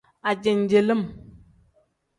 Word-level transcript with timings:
Ajenjelim. 0.29 1.01